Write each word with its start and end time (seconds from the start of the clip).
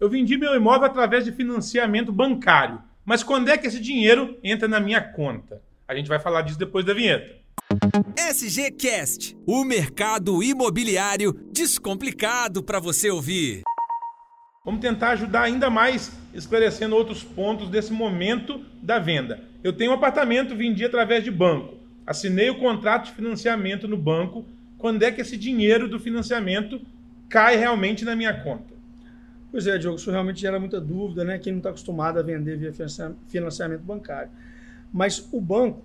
Eu 0.00 0.08
vendi 0.08 0.36
meu 0.36 0.54
imóvel 0.54 0.86
através 0.86 1.24
de 1.24 1.32
financiamento 1.32 2.12
bancário. 2.12 2.80
Mas 3.04 3.24
quando 3.24 3.48
é 3.48 3.58
que 3.58 3.66
esse 3.66 3.80
dinheiro 3.80 4.38
entra 4.44 4.68
na 4.68 4.78
minha 4.78 5.00
conta? 5.00 5.60
A 5.88 5.94
gente 5.94 6.08
vai 6.08 6.20
falar 6.20 6.42
disso 6.42 6.58
depois 6.58 6.84
da 6.84 6.94
vinheta. 6.94 7.36
SGCast, 8.16 9.36
o 9.44 9.64
mercado 9.64 10.40
imobiliário 10.40 11.32
descomplicado 11.52 12.62
para 12.62 12.78
você 12.78 13.10
ouvir. 13.10 13.62
Vamos 14.64 14.80
tentar 14.80 15.10
ajudar 15.10 15.42
ainda 15.42 15.68
mais 15.68 16.12
esclarecendo 16.32 16.94
outros 16.94 17.24
pontos 17.24 17.68
desse 17.68 17.92
momento 17.92 18.64
da 18.80 19.00
venda. 19.00 19.42
Eu 19.64 19.72
tenho 19.72 19.90
um 19.90 19.94
apartamento, 19.94 20.54
vendi 20.54 20.84
através 20.84 21.24
de 21.24 21.30
banco. 21.32 21.74
Assinei 22.06 22.50
o 22.50 22.60
contrato 22.60 23.06
de 23.06 23.16
financiamento 23.16 23.88
no 23.88 23.96
banco. 23.96 24.46
Quando 24.76 25.02
é 25.02 25.10
que 25.10 25.22
esse 25.22 25.36
dinheiro 25.36 25.88
do 25.88 25.98
financiamento 25.98 26.80
cai 27.28 27.56
realmente 27.56 28.04
na 28.04 28.14
minha 28.14 28.32
conta? 28.44 28.77
Pois 29.50 29.66
é, 29.66 29.78
Diogo, 29.78 29.96
isso 29.96 30.10
realmente 30.10 30.40
gera 30.40 30.60
muita 30.60 30.80
dúvida, 30.80 31.24
né? 31.24 31.38
Quem 31.38 31.52
não 31.52 31.58
está 31.58 31.70
acostumado 31.70 32.18
a 32.18 32.22
vender 32.22 32.58
via 32.58 32.72
financiamento 33.28 33.80
bancário. 33.80 34.30
Mas 34.92 35.26
o 35.32 35.40
banco, 35.40 35.82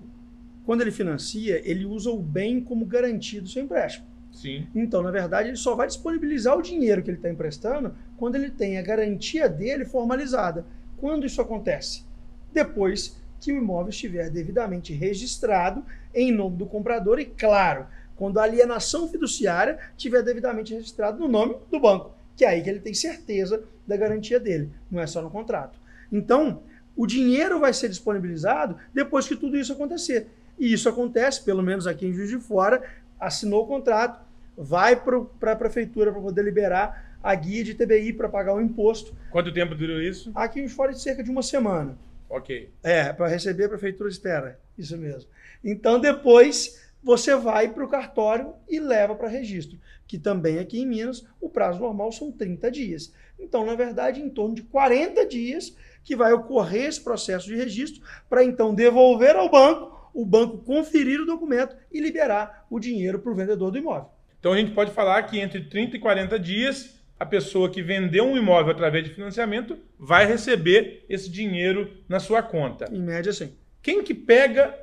quando 0.66 0.82
ele 0.82 0.92
financia, 0.92 1.62
ele 1.64 1.86
usa 1.86 2.10
o 2.10 2.20
bem 2.20 2.62
como 2.62 2.86
garantia 2.86 3.42
do 3.42 3.48
seu 3.48 3.64
empréstimo. 3.64 4.06
Sim. 4.32 4.68
Então, 4.76 5.02
na 5.02 5.12
verdade, 5.12 5.50
ele 5.50 5.58
só 5.58 5.76
vai 5.76 5.88
disponibilizar 5.88 6.58
o 6.58 6.62
dinheiro 6.62 7.02
que 7.02 7.10
ele 7.10 7.18
está 7.18 7.30
emprestando 7.30 7.96
quando 8.18 8.36
ele 8.36 8.50
tem 8.50 8.78
a 8.78 8.82
garantia 8.82 9.48
dele 9.48 9.86
formalizada. 9.86 10.66
Quando 10.98 11.26
isso 11.26 11.42
acontece? 11.42 12.04
Depois 12.52 13.22
que 13.40 13.54
o 13.54 13.58
imóvel 13.58 13.90
estiver 13.90 14.30
devidamente 14.30 14.94
registrado 14.94 15.86
em 16.14 16.32
nome 16.32 16.58
do 16.58 16.66
comprador 16.66 17.20
e, 17.20 17.26
claro, 17.26 17.86
quando 18.16 18.40
a 18.40 18.44
alienação 18.44 19.08
fiduciária 19.08 19.80
estiver 19.98 20.22
devidamente 20.22 20.74
registrada 20.74 21.18
no 21.18 21.28
nome 21.28 21.56
do 21.70 21.80
banco 21.80 22.23
que 22.36 22.46
é 22.46 22.50
aí 22.50 22.62
que 22.62 22.70
ele 22.70 22.80
tem 22.80 22.94
certeza 22.94 23.64
da 23.86 23.98
garantia 23.98 24.40
dele, 24.40 24.72
não 24.90 25.02
é 25.02 25.08
só 25.08 25.22
no 25.22 25.30
contrato. 25.30 25.78
Então, 26.12 26.64
o 26.96 27.08
dinheiro 27.08 27.60
vai 27.60 27.74
ser 27.74 27.90
disponibilizado 27.90 28.78
depois 28.94 29.28
que 29.28 29.36
tudo 29.36 29.58
isso 29.58 29.74
acontecer. 29.74 30.28
E 30.58 30.72
isso 30.72 30.88
acontece, 30.88 31.44
pelo 31.44 31.64
menos 31.64 31.88
aqui 31.88 32.06
em 32.06 32.14
Juiz 32.14 32.30
de 32.30 32.40
Fora, 32.40 32.84
assinou 33.20 33.64
o 33.64 33.68
contrato, 33.68 34.24
vai 34.56 34.96
para 34.96 35.52
a 35.52 35.56
prefeitura 35.56 36.12
para 36.12 36.22
poder 36.22 36.44
liberar 36.44 37.18
a 37.24 37.34
guia 37.34 37.64
de 37.64 37.74
TBI 37.74 38.14
para 38.14 38.30
pagar 38.30 38.54
o 38.54 38.62
imposto. 38.62 39.16
Quanto 39.32 39.52
tempo 39.52 39.74
durou 39.74 40.02
isso? 40.02 40.32
Aqui 40.36 40.60
em 40.60 40.64
Juiz 40.64 40.72
de 40.72 40.76
Fora, 40.76 40.92
de 40.92 41.02
cerca 41.02 41.24
de 41.24 41.32
uma 41.32 41.42
semana. 41.42 41.98
Ok. 42.30 42.70
É, 42.84 43.14
para 43.14 43.28
receber 43.28 43.66
a 43.66 43.70
prefeitura 43.70 44.10
espera. 44.10 44.60
Isso 44.78 44.98
mesmo. 44.98 45.30
Então, 45.64 46.00
depois 46.00 46.82
você 47.04 47.36
vai 47.36 47.72
para 47.72 47.84
o 47.84 47.90
cartório 47.90 48.54
e 48.68 48.80
leva 48.80 49.14
para 49.14 49.28
registro, 49.28 49.78
que 50.08 50.18
também 50.18 50.58
aqui 50.58 50.82
em 50.82 50.86
Minas 50.86 51.26
o 51.42 51.50
prazo 51.50 51.80
normal 51.80 52.12
são 52.12 52.32
30 52.32 52.72
dias. 52.72 53.14
Então, 53.38 53.66
na 53.66 53.76
verdade, 53.76 54.22
em 54.22 54.30
torno 54.30 54.56
de 54.56 54.64
40 54.64 55.26
dias 55.26 55.76
que 56.04 56.16
vai 56.16 56.32
ocorrer 56.34 56.86
esse 56.86 57.02
processo 57.02 57.48
de 57.48 57.56
registro 57.56 58.02
para 58.30 58.44
então 58.44 58.74
devolver 58.74 59.36
ao 59.36 59.50
banco, 59.50 60.10
o 60.14 60.26
banco 60.26 60.60
conferir 60.60 61.20
o 61.20 61.26
documento 61.26 61.76
e 61.92 62.00
liberar 62.00 62.66
o 62.70 62.80
dinheiro 62.80 63.20
para 63.20 63.32
o 63.32 63.36
vendedor 63.36 63.72
do 63.72 63.78
imóvel. 63.78 64.10
Então 64.40 64.54
a 64.54 64.58
gente 64.58 64.74
pode 64.74 64.92
falar 64.92 65.22
que 65.24 65.40
entre 65.40 65.62
30 65.64 65.98
e 65.98 66.00
40 66.00 66.40
dias 66.40 67.02
a 67.20 67.26
pessoa 67.26 67.70
que 67.70 67.82
vendeu 67.82 68.26
um 68.26 68.38
imóvel 68.38 68.72
através 68.72 69.04
de 69.06 69.14
financiamento 69.14 69.78
vai 69.98 70.26
receber 70.26 71.06
esse 71.08 71.30
dinheiro 71.30 71.90
na 72.08 72.20
sua 72.20 72.44
conta. 72.44 72.90
Em 72.92 73.02
média, 73.02 73.32
sim. 73.32 73.54
Quem 73.82 74.04
que 74.04 74.14
pega 74.14 74.78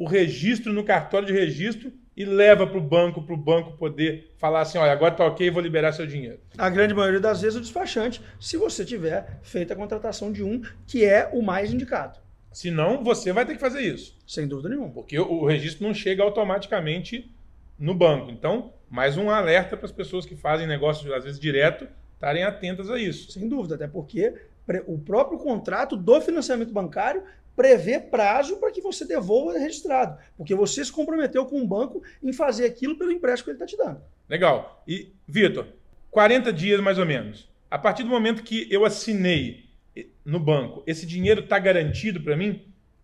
o 0.00 0.06
registro 0.06 0.72
no 0.72 0.82
cartório 0.82 1.26
de 1.26 1.34
registro 1.34 1.92
e 2.16 2.24
leva 2.24 2.66
para 2.66 2.78
o 2.78 2.80
banco, 2.80 3.20
para 3.20 3.34
o 3.34 3.36
banco 3.36 3.76
poder 3.76 4.32
falar 4.38 4.62
assim, 4.62 4.78
olha, 4.78 4.92
agora 4.92 5.12
está 5.12 5.26
ok, 5.26 5.50
vou 5.50 5.62
liberar 5.62 5.92
seu 5.92 6.06
dinheiro. 6.06 6.40
A 6.56 6.70
grande 6.70 6.94
maioria 6.94 7.20
das 7.20 7.42
vezes 7.42 7.58
o 7.58 7.60
despachante, 7.60 8.18
se 8.40 8.56
você 8.56 8.82
tiver 8.82 9.38
feito 9.42 9.74
a 9.74 9.76
contratação 9.76 10.32
de 10.32 10.42
um 10.42 10.62
que 10.86 11.04
é 11.04 11.28
o 11.34 11.42
mais 11.42 11.70
indicado. 11.70 12.18
Senão, 12.50 13.04
você 13.04 13.30
vai 13.30 13.44
ter 13.44 13.52
que 13.52 13.60
fazer 13.60 13.82
isso. 13.82 14.16
Sem 14.26 14.48
dúvida 14.48 14.70
nenhuma. 14.70 14.88
Porque 14.88 15.18
o, 15.18 15.30
o 15.30 15.46
registro 15.46 15.86
não 15.86 15.92
chega 15.92 16.22
automaticamente 16.22 17.30
no 17.78 17.94
banco. 17.94 18.30
Então, 18.30 18.72
mais 18.88 19.18
um 19.18 19.28
alerta 19.28 19.76
para 19.76 19.84
as 19.84 19.92
pessoas 19.92 20.24
que 20.24 20.34
fazem 20.34 20.66
negócio, 20.66 21.14
às 21.14 21.24
vezes, 21.24 21.38
direto, 21.38 21.86
estarem 22.14 22.42
atentas 22.42 22.90
a 22.90 22.98
isso. 22.98 23.30
Sem 23.30 23.46
dúvida, 23.50 23.74
até 23.74 23.86
porque 23.86 24.34
o 24.86 24.98
próprio 24.98 25.38
contrato 25.38 25.96
do 25.96 26.20
financiamento 26.20 26.72
bancário 26.72 27.22
prevê 27.56 27.98
prazo 27.98 28.56
para 28.56 28.70
que 28.70 28.80
você 28.80 29.04
devolva 29.04 29.58
registrado, 29.58 30.18
porque 30.36 30.54
você 30.54 30.84
se 30.84 30.92
comprometeu 30.92 31.44
com 31.44 31.60
o 31.60 31.66
banco 31.66 32.02
em 32.22 32.32
fazer 32.32 32.64
aquilo 32.64 32.96
pelo 32.96 33.12
empréstimo 33.12 33.44
que 33.46 33.50
ele 33.50 33.64
está 33.64 33.66
te 33.66 33.76
dando. 33.76 34.00
Legal. 34.28 34.82
E, 34.86 35.12
Vitor, 35.26 35.66
40 36.10 36.52
dias 36.52 36.80
mais 36.80 36.98
ou 36.98 37.04
menos. 37.04 37.48
A 37.70 37.78
partir 37.78 38.02
do 38.02 38.08
momento 38.08 38.42
que 38.42 38.66
eu 38.70 38.84
assinei 38.84 39.64
no 40.24 40.40
banco, 40.40 40.82
esse 40.86 41.04
dinheiro 41.04 41.40
está 41.40 41.58
garantido 41.58 42.20
para 42.20 42.36
mim? 42.36 42.62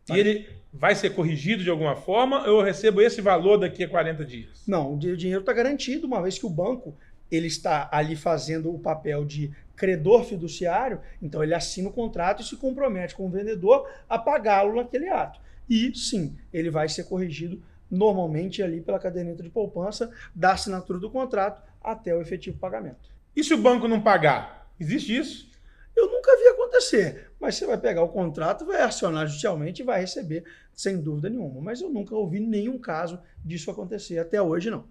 E 0.09 0.19
ele 0.19 0.49
vai 0.73 0.95
ser 0.95 1.11
corrigido 1.11 1.63
de 1.63 1.71
alguma 1.71 1.97
forma 1.97 2.43
ou 2.49 2.59
eu 2.59 2.63
recebo 2.63 3.01
esse 3.01 3.21
valor 3.21 3.59
daqui 3.59 3.85
a 3.85 3.89
40 3.89 4.25
dias? 4.25 4.63
Não, 4.67 4.95
o 4.95 4.99
dinheiro 4.99 5.41
está 5.41 5.53
garantido, 5.53 6.07
uma 6.07 6.23
vez 6.23 6.39
que 6.39 6.47
o 6.47 6.51
banco 6.51 6.97
ele 7.31 7.47
está 7.47 7.89
ali 7.93 8.17
fazendo 8.17 8.75
o 8.75 8.79
papel 8.79 9.25
de 9.25 9.53
credor 9.75 10.25
fiduciário, 10.25 11.01
então 11.21 11.43
ele 11.43 11.55
assina 11.55 11.89
o 11.89 11.93
contrato 11.93 12.43
e 12.43 12.45
se 12.45 12.57
compromete 12.57 13.15
com 13.15 13.27
o 13.27 13.31
vendedor 13.31 13.89
a 14.09 14.19
pagá-lo 14.19 14.77
naquele 14.77 15.09
ato. 15.09 15.41
E 15.69 15.95
sim, 15.95 16.37
ele 16.53 16.71
vai 16.71 16.89
ser 16.89 17.05
corrigido 17.05 17.63
normalmente 17.91 18.63
ali 18.63 18.81
pela 18.81 18.99
caderneta 18.99 19.43
de 19.43 19.51
poupança 19.51 20.11
da 20.35 20.53
assinatura 20.53 20.99
do 20.99 21.11
contrato 21.11 21.63
até 21.83 22.15
o 22.15 22.21
efetivo 22.21 22.59
pagamento. 22.59 23.11
E 23.35 23.45
se 23.45 23.53
o 23.53 23.59
banco 23.59 23.87
não 23.87 24.01
pagar? 24.01 24.71
Existe 24.81 25.17
isso? 25.17 25.51
Eu 25.95 26.11
nunca 26.11 26.37
vi 26.37 26.49
acontecer, 26.49 27.31
mas 27.41 27.55
você 27.55 27.67
vai 27.67 27.79
pegar 27.79 28.03
o 28.03 28.09
contrato, 28.09 28.67
vai 28.67 28.83
acionar 28.83 29.27
judicialmente 29.27 29.83
e 29.83 29.85
vai 29.85 30.01
receber 30.01 30.45
sem 30.75 31.01
dúvida 31.01 31.31
nenhuma. 31.31 31.61
Mas 31.61 31.81
eu 31.81 31.89
nunca 31.89 32.15
ouvi 32.15 32.39
nenhum 32.39 32.79
caso 32.79 33.19
disso 33.45 33.71
acontecer 33.71 34.19
até 34.19 34.41
hoje 34.41 34.71
não. 34.71 34.85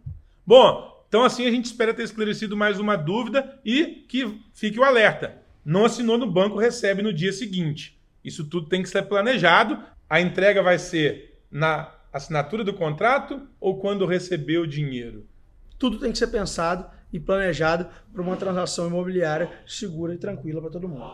Bom, 0.45 0.94
então, 1.15 1.23
assim, 1.23 1.47
a 1.47 1.49
gente 1.49 1.63
espera 1.63 1.93
ter 1.93 2.03
esclarecido 2.03 2.57
mais 2.57 2.77
uma 2.77 2.97
dúvida 2.97 3.57
e 3.63 4.03
que 4.05 4.37
fique 4.53 4.77
o 4.77 4.83
alerta. 4.83 5.37
Não 5.63 5.85
assinou 5.85 6.17
no 6.17 6.29
banco, 6.29 6.59
recebe 6.59 7.01
no 7.01 7.13
dia 7.13 7.31
seguinte. 7.31 7.97
Isso 8.21 8.43
tudo 8.43 8.67
tem 8.67 8.83
que 8.83 8.89
ser 8.89 9.03
planejado. 9.03 9.81
A 10.09 10.19
entrega 10.19 10.61
vai 10.61 10.77
ser 10.77 11.39
na 11.49 11.89
assinatura 12.11 12.65
do 12.65 12.73
contrato 12.73 13.47
ou 13.61 13.79
quando 13.79 14.05
receber 14.05 14.57
o 14.57 14.67
dinheiro? 14.67 15.25
Tudo 15.79 15.99
tem 15.99 16.11
que 16.11 16.17
ser 16.17 16.27
pensado 16.27 16.85
e 17.13 17.17
planejado 17.17 17.87
para 18.11 18.21
uma 18.21 18.35
transação 18.35 18.87
imobiliária 18.87 19.49
segura 19.65 20.13
e 20.13 20.17
tranquila 20.17 20.59
para 20.59 20.71
todo 20.71 20.89
mundo. 20.89 21.13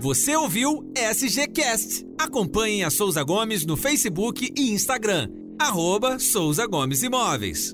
Você 0.00 0.34
ouviu 0.34 0.92
SGCast. 0.96 2.04
Acompanhe 2.18 2.82
a 2.82 2.90
Souza 2.90 3.22
Gomes 3.22 3.64
no 3.64 3.76
Facebook 3.76 4.52
e 4.58 4.72
Instagram. 4.72 5.28
Arroba 5.56 6.18
Souza 6.18 6.66
Gomes 6.66 7.04
Imóveis. 7.04 7.72